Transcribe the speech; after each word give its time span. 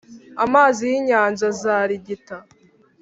Amazi 0.45 0.81
y’inyanja 0.91 1.43
azarigita, 1.51 2.35